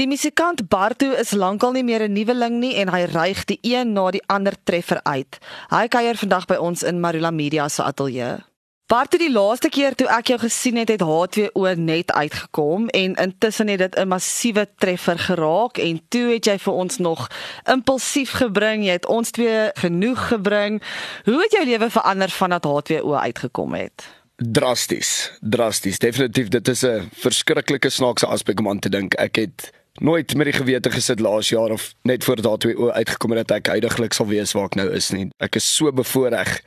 Die 0.00 0.06
musikant 0.08 0.70
Bartu 0.72 1.10
is 1.20 1.34
lankal 1.36 1.74
nie 1.76 1.82
meer 1.84 2.00
'n 2.00 2.14
nuweling 2.16 2.54
nie 2.60 2.76
en 2.80 2.88
hy 2.88 3.02
ryg 3.12 3.44
die 3.44 3.58
een 3.60 3.92
na 3.92 4.10
die 4.10 4.22
ander 4.26 4.54
treffer 4.64 5.02
uit. 5.02 5.38
Hy 5.68 5.88
kuier 5.88 6.16
vandag 6.16 6.46
by 6.46 6.56
ons 6.56 6.82
in 6.82 7.00
Marula 7.00 7.30
Media 7.30 7.68
se 7.68 7.82
ateljee. 7.82 8.38
Bartu, 8.86 9.18
die 9.18 9.32
laaste 9.32 9.68
keer 9.68 9.94
toe 9.94 10.08
ek 10.08 10.26
jou 10.26 10.38
gesien 10.38 10.76
het, 10.76 10.88
het 10.88 11.02
H2O 11.02 11.76
net 11.76 12.12
uitgekom 12.12 12.88
en 12.88 13.14
intussen 13.14 13.68
het 13.68 13.78
dit 13.78 13.98
'n 13.98 14.08
massiewe 14.08 14.66
treffer 14.78 15.18
geraak 15.18 15.78
en 15.78 16.00
toe 16.08 16.32
het 16.32 16.44
jy 16.46 16.58
vir 16.58 16.72
ons 16.72 16.98
nog 16.98 17.28
impulsief 17.64 18.30
gebring, 18.30 18.84
jy 18.84 18.92
het 18.92 19.06
ons 19.06 19.30
twee 19.30 19.70
genoeg 19.74 20.28
gebring. 20.28 20.82
Hoe 21.24 21.42
het 21.42 21.52
jou 21.52 21.64
lewe 21.64 21.90
verander 21.90 22.30
vandat 22.30 22.64
H2O 22.64 23.12
uitgekom 23.12 23.74
het? 23.74 24.08
Drasties, 24.36 25.32
drasties. 25.40 25.98
Definitief, 25.98 26.48
dit 26.48 26.68
is 26.68 26.82
'n 26.82 27.10
verskriklike 27.12 27.90
snaakse 27.90 28.26
aspek 28.26 28.58
om 28.58 28.68
aan 28.68 28.78
te 28.78 28.88
dink. 28.88 29.14
Ek 29.14 29.36
het 29.36 29.81
nooit 30.00 30.34
met 30.34 30.48
die 30.48 30.56
gewete 30.56 30.90
gesit 30.90 31.20
laas 31.20 31.48
jaar 31.48 31.70
of 31.70 31.92
net 32.02 32.24
voor 32.24 32.42
daardie 32.42 32.74
twee 32.74 32.90
uitgekom 32.90 33.30
het 33.36 33.48
dat 33.48 33.56
ek 33.56 33.66
huidigelik 33.66 34.12
sal 34.12 34.26
wees 34.26 34.52
waar 34.52 34.70
ek 34.70 34.74
nou 34.80 34.88
is 34.90 35.10
nie. 35.10 35.28
Ek 35.38 35.56
is 35.60 35.68
so 35.76 35.92
bevoordeel 35.92 36.58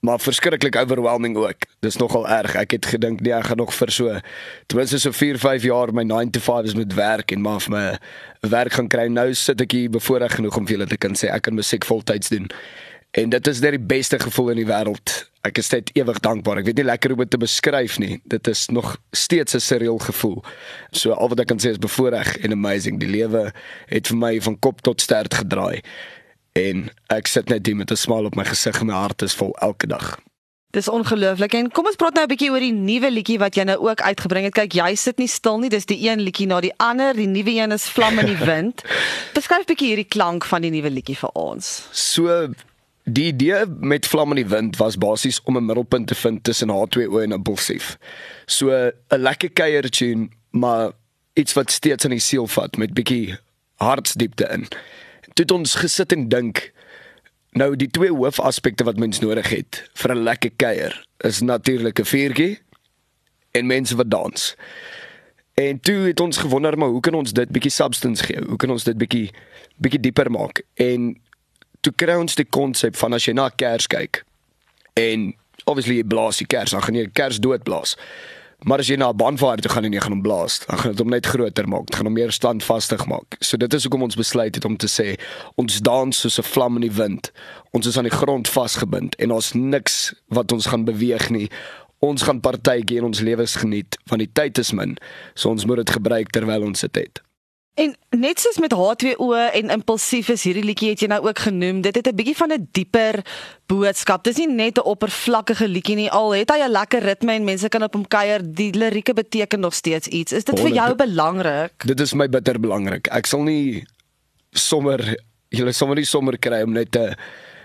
maar 0.00 0.20
verskriklik 0.20 0.76
overwhelming 0.76 1.36
ook. 1.36 1.56
Dis 1.80 1.96
nogal 1.96 2.28
erg. 2.28 2.54
Ek 2.54 2.70
het 2.70 2.86
gedink 2.86 3.20
nee, 3.20 3.32
ek 3.34 3.50
gaan 3.50 3.56
nog 3.58 3.74
vir 3.74 3.90
so 3.90 4.20
ten 4.66 4.78
minste 4.78 4.98
so 4.98 5.12
4, 5.12 5.38
5 5.38 5.62
jaar 5.62 5.92
my 5.92 6.04
9 6.06 6.30
to 6.30 6.40
5 6.40 6.70
is 6.70 6.74
met 6.74 6.94
werk 6.94 7.32
en 7.34 7.42
maar 7.42 7.60
vir 7.60 7.74
my 7.74 7.86
werk 8.50 8.72
gaan 8.72 8.88
kry. 8.88 9.08
Nou 9.10 9.32
sit 9.34 9.60
ek 9.60 9.74
hier 9.74 9.90
bevoordeel 9.90 10.28
genoeg 10.28 10.56
om 10.56 10.66
vir 10.66 10.76
julle 10.76 10.86
te 10.86 10.96
kan 10.96 11.18
sê 11.18 11.32
ek 11.34 11.48
kan 11.48 11.54
musiek 11.58 11.84
voltyds 11.84 12.30
doen. 12.30 12.46
En 13.10 13.30
dit 13.30 13.46
is 13.46 13.60
net 13.60 13.74
die 13.74 13.86
beste 13.96 14.18
gevoel 14.18 14.54
in 14.54 14.62
die 14.62 14.70
wêreld. 14.70 15.27
Ek 15.46 15.58
is 15.58 15.70
net 15.70 15.90
ewig 15.94 16.18
dankbaar. 16.20 16.58
Ek 16.58 16.64
weet 16.64 16.80
nie 16.80 16.88
lekker 16.88 17.10
hoe 17.10 17.18
om 17.18 17.24
dit 17.24 17.30
te 17.30 17.38
beskryf 17.38 17.98
nie. 17.98 18.20
Dit 18.24 18.48
is 18.48 18.66
nog 18.68 18.96
steeds 19.12 19.54
'n 19.54 19.60
surreal 19.60 19.98
gevoel. 19.98 20.42
So 20.90 21.12
al 21.12 21.28
wat 21.28 21.40
ek 21.40 21.46
kan 21.46 21.58
sê 21.58 21.70
is 21.70 21.78
bevoordeel 21.78 22.42
en 22.42 22.52
amazing. 22.52 23.00
Die 23.00 23.08
lewe 23.08 23.52
het 23.86 24.06
vir 24.06 24.16
my 24.16 24.40
van 24.40 24.58
kop 24.58 24.80
tot 24.80 25.00
stert 25.00 25.34
gedraai. 25.34 25.82
En 26.52 26.90
ek 27.06 27.26
sit 27.26 27.48
net 27.48 27.66
hier 27.66 27.76
met 27.76 27.90
'n 27.90 27.96
smile 27.96 28.26
op 28.26 28.34
my 28.34 28.44
gesig 28.44 28.80
en 28.80 28.86
my 28.86 28.94
hart 28.94 29.22
is 29.22 29.34
vol 29.34 29.56
elke 29.60 29.86
dag. 29.86 30.18
Dis 30.70 30.88
ongelooflik. 30.88 31.54
En 31.56 31.70
kom 31.72 31.86
ons 31.86 31.96
praat 31.96 32.14
nou 32.14 32.24
'n 32.24 32.28
bietjie 32.28 32.50
oor 32.50 32.60
die 32.60 32.72
nuwe 32.72 33.10
liedjie 33.10 33.38
wat 33.38 33.54
jy 33.54 33.62
nou 33.62 33.78
ook 33.88 34.00
uitgebring 34.00 34.44
het. 34.44 34.54
Kyk, 34.54 34.72
jy 34.72 34.94
sit 34.94 35.18
nie 35.18 35.26
stil 35.28 35.58
nie. 35.58 35.68
Dis 35.68 35.86
die 35.86 36.08
een 36.08 36.20
liedjie 36.20 36.46
na 36.46 36.60
die 36.60 36.74
ander. 36.76 37.14
Die 37.14 37.26
nuwe 37.26 37.50
een 37.50 37.72
is 37.72 37.88
Vlam 37.88 38.18
in 38.18 38.26
die 38.26 38.44
Wind. 38.50 38.82
Beskryf 39.32 39.64
'n 39.64 39.72
bietjie 39.72 39.88
hierdie 39.88 40.08
klank 40.08 40.44
van 40.44 40.62
die 40.62 40.70
nuwe 40.70 40.90
liedjie 40.90 41.16
vir 41.16 41.30
ons. 41.32 41.88
So 41.90 42.52
die 43.10 43.24
idee 43.32 43.66
met 43.66 44.06
Vlam 44.06 44.30
in 44.30 44.42
die 44.42 44.48
Wind 44.48 44.76
was 44.76 44.98
basies 44.98 45.42
om 45.42 45.56
'n 45.56 45.64
middelpunt 45.64 46.06
te 46.06 46.14
vind 46.14 46.44
tussen 46.44 46.68
H2O 46.68 47.18
en 47.22 47.32
Impulsief. 47.32 47.98
So 48.46 48.70
'n 48.70 48.92
lekker 49.08 49.50
kuier 49.50 49.90
tune, 49.90 50.28
maar 50.50 50.90
iets 51.32 51.52
wat 51.52 51.70
steeds 51.70 52.04
in 52.04 52.10
die 52.10 52.18
siel 52.18 52.46
vat 52.46 52.76
met 52.76 52.94
bietjie 52.94 53.38
hartsdiepte 53.74 54.48
in. 54.50 54.66
Toe 55.34 55.44
het 55.44 55.50
ons 55.50 55.74
gesit 55.74 56.12
en 56.12 56.28
dink 56.28 56.72
nou 57.50 57.76
die 57.76 57.90
twee 57.90 58.12
hoofaspekte 58.12 58.84
wat 58.84 58.98
mens 58.98 59.18
nodig 59.18 59.48
het 59.48 59.90
vir 59.94 60.14
'n 60.14 60.22
lekker 60.22 60.50
kuier 60.56 61.06
is 61.24 61.40
natuurlik 61.40 62.00
'n 62.00 62.04
vuurtjie 62.04 62.58
en 63.50 63.66
mense 63.66 63.96
wat 63.96 64.10
dans. 64.10 64.56
En 65.54 65.80
toe 65.80 66.06
het 66.06 66.20
ons 66.20 66.36
gewonder 66.36 66.78
maar 66.78 66.88
hoe 66.88 67.00
kan 67.00 67.14
ons 67.14 67.32
dit 67.32 67.48
bietjie 67.48 67.70
substance 67.70 68.24
gee? 68.24 68.44
Hoe 68.46 68.56
kan 68.56 68.70
ons 68.70 68.84
dit 68.84 68.98
bietjie 68.98 69.30
bietjie 69.76 70.00
dieper 70.00 70.30
maak? 70.30 70.62
En 70.74 71.20
toe 71.80 71.92
kry 71.92 72.14
ons 72.14 72.34
die 72.34 72.44
konsep 72.44 72.96
van 72.96 73.12
as 73.12 73.24
jy 73.28 73.32
na 73.32 73.48
kers 73.50 73.86
kyk 73.86 74.24
en 74.98 75.32
obviously 75.68 76.00
jy 76.00 76.08
blaas 76.08 76.40
die 76.40 76.48
kers, 76.48 76.74
dan 76.74 76.82
gaan 76.84 76.98
jy 76.98 77.06
die 77.08 77.16
kers 77.16 77.40
doodblaas. 77.42 77.96
Maar 78.66 78.82
as 78.82 78.88
jy 78.90 78.96
na 78.98 79.10
'n 79.10 79.16
bonfire 79.16 79.62
toe 79.62 79.70
gaan 79.70 79.84
en 79.84 79.92
jy 79.92 80.00
gaan 80.00 80.12
hom 80.12 80.22
blaas, 80.22 80.66
dan 80.66 80.78
gaan 80.78 80.90
dit 80.90 80.98
hom 80.98 81.10
net 81.10 81.26
groter 81.26 81.68
maak, 81.68 81.86
dit 81.86 81.96
gaan 81.96 82.06
hom 82.06 82.14
meer 82.14 82.32
standvastig 82.32 83.06
maak. 83.06 83.36
So 83.40 83.56
dit 83.56 83.74
is 83.74 83.82
hoekom 83.84 84.02
ons 84.02 84.16
besluit 84.16 84.54
het 84.54 84.64
om 84.64 84.76
te 84.76 84.88
sê 84.88 85.14
ons 85.54 85.80
dans 85.80 86.20
soos 86.20 86.38
'n 86.38 86.42
vlam 86.42 86.74
in 86.74 86.80
die 86.80 86.96
wind. 86.96 87.30
Ons 87.72 87.86
is 87.86 87.96
aan 87.96 88.08
die 88.08 88.18
grond 88.18 88.48
vasgebind 88.48 89.14
en 89.16 89.30
ons 89.30 89.52
niks 89.52 90.14
wat 90.28 90.52
ons 90.52 90.66
gaan 90.66 90.84
beweeg 90.84 91.30
nie. 91.30 91.48
Ons 92.00 92.22
gaan 92.22 92.40
partytjie 92.40 92.96
in 92.96 93.04
ons 93.04 93.20
lewens 93.20 93.56
geniet 93.56 93.96
want 94.06 94.18
die 94.18 94.32
tyd 94.32 94.58
is 94.58 94.72
min. 94.72 94.96
So 95.34 95.50
ons 95.50 95.64
moet 95.64 95.76
dit 95.76 95.90
gebruik 95.90 96.30
terwyl 96.30 96.62
ons 96.62 96.80
dit 96.80 96.94
het. 96.94 97.27
En 97.78 97.92
net 98.18 98.40
soos 98.42 98.58
met 98.58 98.74
H2O 98.74 99.36
en 99.54 99.70
impulsief 99.70 100.32
is 100.34 100.42
hierdie 100.48 100.64
liedjie 100.66 100.88
het 100.90 101.02
jy 101.04 101.08
nou 101.12 101.20
ook 101.28 101.44
genoem. 101.46 101.80
Dit 101.86 101.94
het 101.94 102.08
'n 102.10 102.16
bietjie 102.18 102.36
van 102.36 102.52
'n 102.52 102.68
dieper 102.72 103.22
boodskap. 103.66 104.24
Dis 104.24 104.36
nie 104.36 104.48
net 104.48 104.78
'n 104.78 104.82
oppervlakkige 104.82 105.68
liedjie 105.68 105.96
nie. 105.96 106.10
Al 106.10 106.34
het 106.34 106.50
hy 106.50 106.58
'n 106.58 106.70
lekker 106.70 107.02
ritme 107.02 107.32
en 107.32 107.44
mense 107.44 107.68
kan 107.68 107.82
op 107.82 107.94
hom 107.94 108.06
kuier, 108.08 108.40
die 108.42 108.72
lirieke 108.72 109.14
beteken 109.14 109.60
nog 109.60 109.74
steeds 109.74 110.08
iets. 110.08 110.32
Is 110.32 110.44
dit 110.44 110.60
vir 110.60 110.70
jou 110.70 110.94
belangrik? 110.94 111.86
Dit 111.86 112.00
is 112.00 112.14
my 112.14 112.28
bitter 112.28 112.60
belangrik. 112.60 113.06
Ek 113.06 113.26
sal 113.26 113.42
nie 113.42 113.84
sommer 114.50 115.16
julle 115.48 115.72
sommer 115.72 115.96
nie 115.96 116.04
sommer 116.04 116.38
kry 116.38 116.62
om 116.62 116.72
net 116.72 116.96
'n 116.96 117.14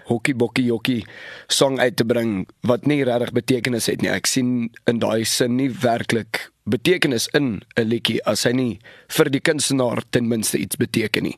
hokkie 0.06 0.36
bokkie 0.36 0.66
jokkie 0.66 1.06
song 1.48 1.80
uit 1.80 1.96
te 1.96 2.06
bring 2.06 2.48
wat 2.62 2.86
nie 2.86 3.04
regtig 3.04 3.32
betekenis 3.32 3.86
het 3.86 4.02
nie. 4.02 4.12
Ek 4.12 4.26
sien 4.26 4.70
in 4.86 5.00
daai 5.00 5.26
sin 5.26 5.56
nie 5.56 5.70
werklik 5.70 6.53
betekenis 6.66 7.28
in 7.34 7.62
'n 7.78 7.88
liedjie 7.88 8.24
as 8.26 8.44
hy 8.44 8.52
nie 8.52 8.80
vir 9.08 9.30
die 9.30 9.40
kunstenaar 9.40 10.04
ten 10.12 10.28
minste 10.28 10.58
iets 10.58 10.76
beteken 10.76 11.24
nie. 11.24 11.38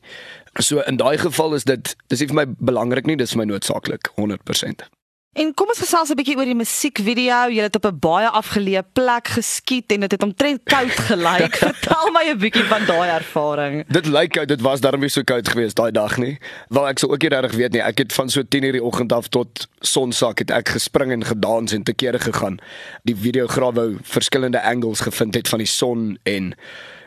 So 0.60 0.80
in 0.80 0.96
daai 0.96 1.18
geval 1.18 1.54
is 1.54 1.64
dit 1.64 1.96
dis 2.08 2.20
nie 2.20 2.28
vir 2.28 2.34
my 2.34 2.46
belangrik 2.46 3.06
nie, 3.06 3.16
dis 3.16 3.32
vir 3.32 3.38
my 3.38 3.52
noodsaaklik 3.52 4.08
100%. 4.16 4.88
En 5.36 5.50
kom 5.52 5.68
ons 5.68 5.82
gesels 5.84 6.08
'n 6.08 6.16
bietjie 6.16 6.36
oor 6.38 6.48
die 6.48 6.56
musiekvideo. 6.56 7.50
Jy 7.52 7.62
het 7.68 7.76
op 7.76 7.84
'n 7.84 7.98
baie 8.00 8.28
afgeleë 8.28 8.82
plek 8.92 9.28
geskiet 9.28 9.92
en 9.92 10.00
dit 10.00 10.10
het 10.10 10.22
omtrent 10.22 10.60
koud 10.64 10.96
gelyk. 11.08 11.56
Vertel 11.68 12.10
my 12.10 12.24
'n 12.30 12.38
bietjie 12.38 12.64
van 12.64 12.84
daai 12.86 13.08
ervaring. 13.10 13.84
Dit 13.88 14.06
lyk 14.06 14.32
koud, 14.32 14.48
dit 14.48 14.60
was 14.60 14.80
darm 14.80 15.00
nie 15.00 15.08
so 15.08 15.22
koud 15.22 15.48
geweest 15.48 15.76
daai 15.76 15.92
dag 15.92 16.16
nie. 16.16 16.38
Wel 16.68 16.88
ek 16.88 16.98
sou 16.98 17.12
ook 17.12 17.20
nie 17.20 17.28
regtig 17.28 17.52
weet 17.52 17.72
nie. 17.72 17.82
Ek 17.82 17.98
het 17.98 18.12
van 18.12 18.30
so 18.30 18.42
10:00 18.42 18.72
die 18.72 18.82
oggend 18.82 19.12
af 19.12 19.28
tot 19.28 19.68
sonsak 19.80 20.38
het 20.38 20.50
ek 20.50 20.68
gespring 20.68 21.12
en 21.12 21.24
gedans 21.24 21.72
en 21.72 21.82
te 21.82 21.92
kere 21.92 22.18
gegaan. 22.18 22.58
Die 23.04 23.16
videograaf 23.16 23.74
wou 23.74 23.98
verskillende 24.02 24.62
angles 24.62 25.00
gevind 25.00 25.34
het 25.34 25.48
van 25.48 25.58
die 25.58 25.68
son 25.68 26.18
en 26.22 26.54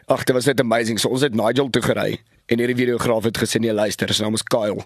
ag, 0.06 0.24
dit 0.24 0.36
was 0.36 0.46
net 0.46 0.60
amazing. 0.60 1.00
So 1.00 1.10
ons 1.10 1.22
het 1.22 1.34
Nigel 1.34 1.70
toe 1.70 1.82
gery 1.82 2.22
en 2.46 2.58
hierdie 2.58 2.78
videograaf 2.78 3.24
het 3.24 3.38
gesê 3.38 3.60
nee, 3.60 3.74
luister, 3.74 4.14
sy 4.14 4.22
naam 4.22 4.34
is 4.34 4.44
Kyle. 4.44 4.86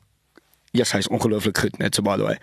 Ja, 0.73 0.81
yes, 0.81 0.91
hy's 0.95 1.07
ongelooflik 1.13 1.59
goed 1.61 1.75
net 1.78 1.94
so 1.94 2.01
by 2.01 2.16
the 2.17 2.23
way. 2.25 2.38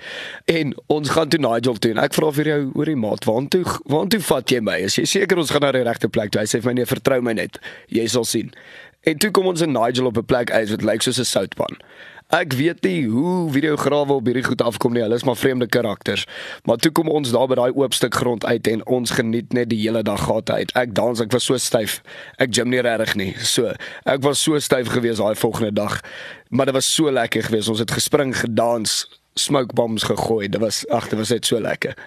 En 0.46 0.70
ons 0.86 1.08
gaan 1.10 1.28
toe 1.28 1.40
Nigel 1.42 1.80
toe 1.82 1.90
ek 1.98 2.14
vra 2.14 2.28
vir 2.36 2.46
jou 2.46 2.58
oor 2.78 2.86
die 2.86 2.94
maat, 2.94 3.24
waartoe 3.26 3.64
waartoe 3.90 4.20
vat 4.22 4.52
jy 4.54 4.60
my? 4.62 4.76
Is 4.86 5.00
jy 5.00 5.02
seker 5.10 5.40
ons 5.42 5.50
gaan 5.50 5.66
na 5.66 5.72
die 5.74 5.82
regte 5.82 6.06
plek 6.06 6.30
toe? 6.30 6.44
Hy 6.44 6.46
sê 6.46 6.60
vir 6.60 6.70
my 6.70 6.76
nee, 6.78 6.86
vertrou 6.86 7.18
my 7.26 7.34
net. 7.34 7.58
Jy 7.90 8.06
sal 8.12 8.28
sien. 8.30 8.52
En 9.02 9.18
toe 9.18 9.32
kom 9.34 9.50
ons 9.50 9.64
in 9.66 9.74
Nigel 9.74 10.06
op 10.06 10.22
'n 10.22 10.30
plek 10.30 10.54
uit 10.54 10.70
wat 10.70 10.86
lyk 10.86 11.02
soos 11.02 11.18
'n 11.18 11.26
soutpan. 11.26 11.74
Ek 12.30 12.52
weet 12.54 12.84
nie 12.86 13.08
hoe 13.10 13.48
videograwe 13.50 14.14
op 14.20 14.28
hierdie 14.30 14.44
goed 14.46 14.60
afkom 14.62 14.92
nie. 14.94 15.00
Hulle 15.02 15.16
is 15.18 15.24
maar 15.26 15.38
vreemde 15.38 15.66
karakters. 15.66 16.28
Maar 16.62 16.78
toe 16.78 16.92
kom 16.94 17.08
ons 17.10 17.32
daar 17.34 17.48
by 17.50 17.56
daai 17.58 17.72
oop 17.74 17.96
stuk 17.96 18.14
grond 18.14 18.46
uit 18.46 18.70
en 18.70 18.84
ons 18.86 19.10
geniet 19.16 19.50
net 19.56 19.72
die 19.72 19.80
hele 19.80 20.04
dag 20.06 20.22
gehad 20.28 20.52
uit. 20.54 20.70
Ek 20.78 20.94
dans, 20.94 21.18
ek 21.18 21.34
was 21.34 21.48
so 21.50 21.58
styf. 21.58 21.98
Ek 22.38 22.54
gym 22.54 22.70
nie 22.70 22.84
regtig 22.86 23.16
nie. 23.18 23.32
So, 23.42 23.74
ek 24.06 24.22
was 24.22 24.44
so 24.46 24.62
styf 24.62 24.92
gewees 24.94 25.18
daai 25.18 25.34
volgende 25.34 25.72
dag. 25.74 25.98
Maar 26.54 26.70
dit 26.70 26.78
was 26.78 26.92
so 26.94 27.10
lekker 27.10 27.48
geweest. 27.48 27.72
Ons 27.74 27.82
het 27.82 27.98
gespring, 27.98 28.30
gedans, 28.38 29.02
smoke 29.34 29.74
bombs 29.74 30.06
gegooi. 30.06 30.46
Dit 30.46 30.62
was 30.62 30.84
ag, 30.86 31.10
dit 31.10 31.18
was 31.18 31.34
net 31.34 31.50
so 31.50 31.58
lekker. 31.58 31.98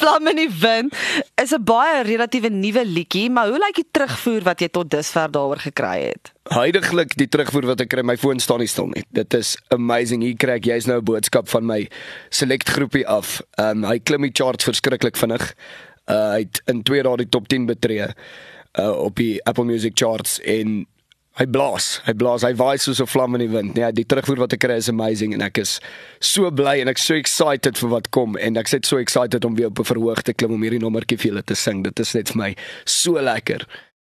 Vlam 0.00 0.26
in 0.30 0.38
die 0.40 0.50
wind 0.60 0.94
is 1.42 1.52
'n 1.52 1.64
baie 1.64 2.02
relatiewe 2.02 2.48
nuwe 2.48 2.84
liedjie, 2.84 3.30
maar 3.30 3.48
hoe 3.48 3.58
lyk 3.58 3.74
die 3.74 3.88
terugvoer 3.90 4.42
wat 4.42 4.60
jy 4.60 4.68
tot 4.68 4.90
dusver 4.90 5.30
daaroor 5.30 5.60
gekry 5.60 6.00
het? 6.00 6.32
Huidiglik 6.48 7.16
die 7.16 7.28
terugvoer 7.28 7.66
wat 7.66 7.80
ek 7.80 7.88
kry, 7.88 8.02
my 8.02 8.16
foon 8.16 8.40
staan 8.40 8.58
nie 8.58 8.66
stil 8.66 8.86
nie. 8.86 9.04
Dit 9.10 9.34
is 9.34 9.56
amazing. 9.68 10.22
Hier 10.22 10.36
kry 10.36 10.56
ek 10.56 10.64
jy's 10.64 10.86
nou 10.86 10.98
'n 10.98 11.04
boodskap 11.04 11.48
van 11.48 11.66
my 11.66 11.88
select 12.30 12.68
groepie 12.68 13.06
af. 13.06 13.42
Ehm 13.58 13.84
um, 13.84 13.90
hy 13.90 13.98
klim 13.98 14.22
die 14.22 14.32
charts 14.32 14.64
verskriklik 14.64 15.16
vinnig. 15.16 15.54
Uh 16.08 16.32
hy 16.32 16.38
het 16.38 16.62
in 16.66 16.82
2 16.82 17.02
dae 17.02 17.16
die 17.16 17.28
top 17.28 17.48
10 17.48 17.66
betree 17.66 18.08
uh 18.78 18.90
op 18.96 19.16
die 19.16 19.44
Apple 19.44 19.64
Music 19.64 19.92
charts 19.94 20.40
en 20.40 20.86
Hy 21.40 21.46
blaas, 21.48 21.94
hy 22.04 22.12
blaas, 22.12 22.42
hy 22.44 22.52
waai 22.52 22.76
soos 22.76 23.00
'n 23.00 23.08
vlam 23.08 23.34
in 23.38 23.40
die 23.40 23.48
wind. 23.48 23.74
Nee, 23.74 23.92
die 23.92 24.04
terugvoer 24.04 24.42
wat 24.44 24.52
ek 24.52 24.60
kry 24.60 24.76
is 24.76 24.88
amazing 24.88 25.32
en 25.32 25.40
ek 25.40 25.58
is 25.58 25.80
so 26.20 26.50
bly 26.50 26.80
en 26.80 26.88
ek 26.88 26.98
so 26.98 27.14
excited 27.14 27.78
vir 27.78 27.88
wat 27.88 28.10
kom 28.10 28.36
en 28.36 28.56
ek 28.60 28.68
sit 28.68 28.84
so 28.84 28.98
excited 28.98 29.44
om 29.44 29.54
weer 29.56 29.68
op 29.72 29.80
'n 29.80 29.84
verhoog 29.84 30.22
te 30.22 30.34
klim 30.34 30.52
om 30.52 30.60
hierdie 30.62 30.82
nommertjie 30.82 31.16
vir 31.16 31.30
julle 31.32 31.42
te 31.42 31.54
sing. 31.54 31.82
Dit 31.84 31.98
is 32.00 32.12
net 32.12 32.28
vir 32.28 32.36
my 32.36 32.56
so 32.84 33.12
lekker. 33.16 33.64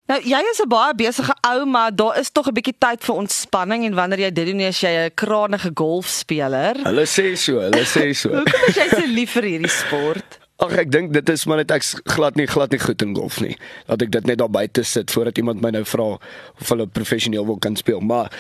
Nou 0.08 0.20
jy 0.22 0.40
is 0.50 0.60
'n 0.62 0.68
baie 0.68 0.94
besige 0.94 1.34
ou, 1.42 1.66
maar 1.66 1.90
daar 1.90 2.18
is 2.18 2.30
tog 2.30 2.46
'n 2.46 2.54
bietjie 2.54 2.78
tyd 2.78 3.02
vir 3.02 3.14
ontspanning 3.16 3.84
en 3.84 3.94
wanneer 3.94 4.18
jy 4.18 4.30
dit 4.30 4.46
doen 4.46 4.60
as 4.60 4.80
jy 4.80 4.88
'n 4.88 5.10
krangige 5.14 5.70
golfspeler. 5.74 6.76
Hulle 6.84 7.06
sê 7.06 7.36
so, 7.36 7.58
hulle 7.58 7.84
sê 7.84 8.14
so. 8.14 8.30
Hoekom 8.30 8.68
is 8.68 8.76
jy 8.76 8.88
so 8.88 9.06
lief 9.06 9.30
vir 9.32 9.42
hierdie 9.42 9.68
sport? 9.68 10.38
Ag 10.58 10.72
ek 10.74 10.88
dink 10.90 11.12
dit 11.14 11.28
is 11.30 11.44
maar 11.46 11.60
net 11.60 11.70
ek 11.70 11.84
glad 12.10 12.38
nie 12.38 12.48
glad 12.50 12.72
nie 12.74 12.80
goed 12.82 13.02
in 13.04 13.12
golf 13.14 13.38
nie. 13.38 13.54
Laat 13.86 14.02
ek 14.02 14.10
dit 14.16 14.24
net 14.26 14.40
daar 14.40 14.50
buite 14.50 14.82
sit 14.82 15.12
voordat 15.14 15.38
iemand 15.38 15.62
my 15.62 15.70
nou 15.70 15.84
vra 15.86 16.06
of 16.18 16.72
hulle 16.72 16.88
professioneel 16.90 17.46
wil 17.46 17.60
kan 17.62 17.78
speel. 17.78 18.02
Maar 18.02 18.32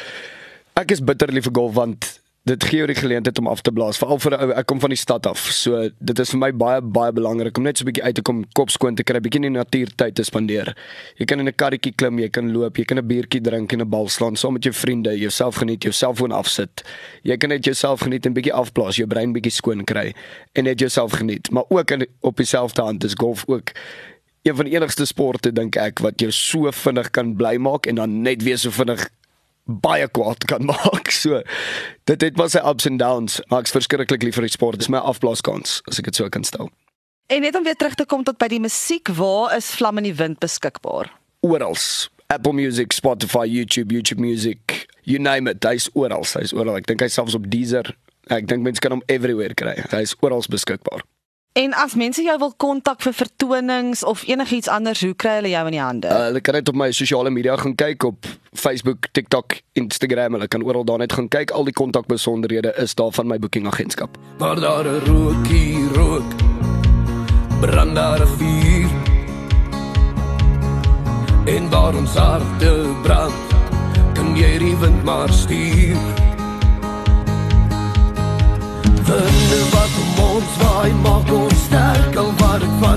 ek 0.78 0.96
is 0.96 1.04
bitter 1.04 1.30
lief 1.30 1.46
vir 1.46 1.54
golf 1.60 1.76
want 1.78 2.08
dit 2.48 2.64
gee 2.64 2.80
jou 2.80 2.86
die 2.88 2.96
geleentheid 2.96 3.38
om 3.38 3.48
af 3.50 3.60
te 3.64 3.72
blaas. 3.74 3.98
Veral 4.00 4.18
vir 4.18 4.32
'n 4.32 4.40
ou 4.42 4.52
ek 4.52 4.66
kom 4.66 4.80
van 4.80 4.90
die 4.90 4.98
stad 4.98 5.26
af. 5.26 5.38
So 5.38 5.90
dit 6.00 6.18
is 6.18 6.30
vir 6.30 6.38
my 6.38 6.52
baie 6.52 6.80
baie 6.80 7.12
belangrik 7.12 7.56
om 7.58 7.64
net 7.64 7.78
so 7.78 7.84
'n 7.84 7.90
bietjie 7.92 8.04
uit 8.04 8.14
te 8.14 8.22
kom, 8.22 8.44
kop 8.52 8.70
skoon 8.70 8.94
te 8.94 9.02
kry, 9.02 9.20
bietjie 9.20 9.44
in 9.44 9.52
die 9.52 9.58
natuur 9.58 9.88
tyd 9.96 10.14
te 10.14 10.22
spandeer. 10.22 10.76
Jy 11.16 11.24
kan 11.26 11.40
in 11.40 11.48
'n 11.48 11.52
karretjie 11.52 11.92
klim, 11.94 12.18
jy 12.18 12.28
kan 12.28 12.52
loop, 12.52 12.76
jy 12.76 12.84
kan 12.84 12.98
'n 12.98 13.06
biertjie 13.06 13.40
drink 13.40 13.72
en 13.72 13.80
'n 13.80 13.88
bal 13.88 14.08
slaan 14.08 14.36
saam 14.36 14.52
met 14.52 14.64
jou 14.64 14.72
vriende, 14.72 15.18
jouself 15.18 15.56
geniet, 15.56 15.82
jou 15.82 15.92
selfoon 15.92 16.32
afsit. 16.32 16.82
Jy 17.22 17.36
kan 17.36 17.50
net 17.50 17.64
jouself 17.64 18.00
geniet 18.00 18.26
en 18.26 18.32
bietjie 18.32 18.52
afblaas, 18.52 18.96
jou 18.96 19.06
brein 19.06 19.32
bietjie 19.32 19.52
skoon 19.52 19.84
kry 19.84 20.14
en 20.54 20.64
net 20.64 20.78
jouself 20.78 21.12
geniet. 21.12 21.50
Maar 21.50 21.64
ook 21.68 21.90
in, 21.90 22.06
op 22.20 22.36
dieselfde 22.36 22.82
hand 22.82 23.04
is 23.04 23.14
golf 23.14 23.44
ook 23.46 23.72
een 24.42 24.56
van 24.56 24.64
die 24.64 24.74
enigste 24.74 25.04
sporte 25.04 25.52
dink 25.52 25.76
ek 25.76 25.98
wat 26.04 26.20
jou 26.22 26.30
so 26.32 26.70
vinnig 26.72 27.10
kan 27.10 27.34
bly 27.36 27.56
maak 27.56 27.86
en 27.86 27.94
dan 28.00 28.22
net 28.22 28.42
weer 28.42 28.58
so 28.58 28.70
vinnig 28.70 29.08
baie 29.68 30.08
kwaad 30.08 30.44
kan 30.48 30.64
maak. 30.72 31.12
So 31.12 31.42
dit 32.08 32.24
het 32.24 32.36
was 32.40 32.56
sy 32.56 32.62
ups 32.64 32.88
and 32.88 32.98
downs, 32.98 33.38
maar 33.52 33.64
ek's 33.64 33.74
verskriklik 33.76 34.24
lief 34.24 34.38
vir 34.40 34.48
die 34.48 34.54
sport. 34.56 34.80
Dit 34.80 34.88
is 34.88 34.92
my 34.92 35.02
afblaaskans 35.04 35.80
as 35.90 36.00
ek 36.00 36.10
dit 36.10 36.20
so 36.20 36.28
kan 36.32 36.46
stel. 36.48 36.72
En 37.28 37.44
net 37.44 37.56
om 37.56 37.64
weer 37.64 37.76
terug 37.76 37.94
te 37.94 38.06
kom 38.08 38.24
tot 38.24 38.38
by 38.40 38.48
die 38.48 38.60
musiek, 38.64 39.10
waar 39.12 39.52
is 39.56 39.68
Vlam 39.76 40.00
in 40.00 40.08
die 40.08 40.14
Wind 40.16 40.40
beskikbaar? 40.40 41.10
Oral. 41.44 41.76
Apple 42.32 42.52
Music, 42.56 42.92
Spotify, 42.96 43.44
YouTube, 43.48 43.92
YouTube 43.92 44.20
Music, 44.20 44.86
you 45.04 45.18
name 45.20 45.48
it, 45.50 45.64
hy's 45.64 45.90
oral. 45.94 46.24
Hy's 46.24 46.52
oral. 46.56 46.76
Ek 46.80 46.88
dink 46.88 47.04
hy's 47.04 47.16
selfs 47.16 47.36
op 47.36 47.46
Deezer. 47.52 47.92
Ek 48.32 48.48
dink 48.48 48.64
mense 48.64 48.80
kan 48.84 48.92
hom 48.96 49.04
everywhere 49.12 49.56
kry. 49.56 49.76
Hy's 49.92 50.16
oral 50.24 50.44
beskikbaar. 50.48 51.04
En 51.58 51.74
as 51.74 51.94
mense 51.98 52.22
jou 52.22 52.36
wil 52.38 52.52
kontak 52.56 53.00
vir 53.02 53.14
vertonings 53.18 54.04
of 54.06 54.22
enigiets 54.30 54.68
anders, 54.70 55.00
hoe 55.02 55.14
kry 55.18 55.40
hulle 55.40 55.50
jou 55.50 55.62
in 55.66 55.74
die 55.74 55.82
hande? 55.82 56.06
Uh, 56.06 56.28
hulle 56.28 56.42
kan 56.44 56.54
net 56.54 56.68
op 56.70 56.76
my 56.78 56.86
sosiale 56.94 57.32
media 57.34 57.56
gaan 57.58 57.74
kyk 57.74 58.04
op 58.06 58.28
Facebook, 58.54 59.08
TikTok, 59.12 59.56
Instagram. 59.80 60.36
Hulle 60.38 60.46
kan 60.46 60.62
oral 60.62 60.86
daar 60.86 61.02
net 61.02 61.16
gaan 61.18 61.26
kyk. 61.26 61.50
Al 61.50 61.66
die 61.66 61.74
kontakbesonderhede 61.74 62.76
is 62.78 62.94
daar 62.94 63.10
van 63.16 63.26
my 63.26 63.40
boekingagentskap. 63.42 64.14
Maar 64.38 64.60
daar 64.60 64.86
'n 64.86 65.02
rookie 65.10 65.88
rook. 65.98 66.30
Brand 67.60 67.94
daar 67.94 68.22
'n 68.22 68.30
vuur. 68.38 68.90
En 71.56 71.70
waar 71.70 71.94
ons 71.94 72.14
harte 72.14 72.94
brand, 73.02 73.34
kan 74.14 74.36
jy 74.36 74.58
die 74.58 74.76
wind 74.76 75.04
maar 75.04 75.32
stuur. 75.32 76.26
Winde 79.08 79.60
wat 79.70 79.92
om 80.02 80.24
ons 80.24 80.56
waai 80.60 80.92
maak 80.92 81.30
ons 82.18 82.34
sterk 82.38 82.87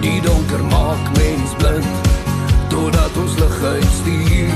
Die 0.00 0.20
donker 0.20 0.64
maak 0.64 1.10
mens 1.18 1.50
blind, 1.58 1.86
totdat 2.68 3.16
ons 3.16 3.34
lig 3.36 3.56
uitstuur. 3.62 4.54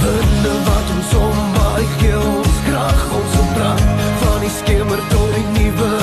Winde 0.00 0.54
wat 0.68 0.88
ons 0.96 1.14
omwaai, 1.20 1.84
gee 1.98 2.16
ons 2.16 2.62
krag, 2.68 3.02
ons 3.20 3.36
brand 3.52 4.06
van 4.24 4.40
die 4.40 4.54
skemer 4.56 5.04
tot 5.12 5.34
die 5.36 5.48
nuwe 5.58 5.99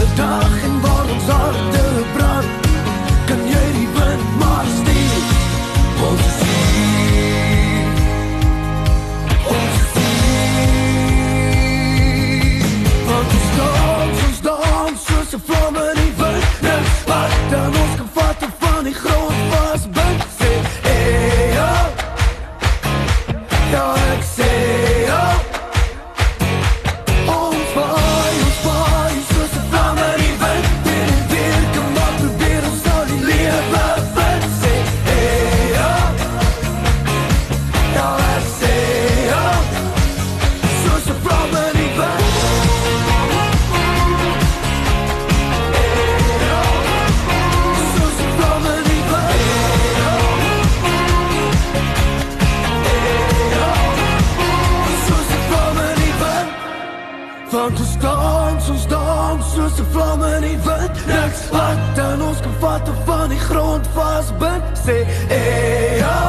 soos 59.57 59.79
'n 59.79 59.85
vlam 59.91 60.23
in 60.23 60.41
die 60.41 60.59
wind. 60.67 60.95
Niks 61.07 61.41
wat 61.49 61.79
dan 61.95 62.21
ons 62.21 62.39
kan 62.39 62.55
vat 62.59 62.89
van 63.05 63.29
die 63.29 63.39
grond 63.39 63.85
vasbind. 63.93 64.63
Sê, 64.85 64.97
hey, 65.33 65.97
ja. 65.97 66.21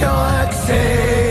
Ja, 0.00 0.14
ek 0.44 0.52
sê 0.66 1.21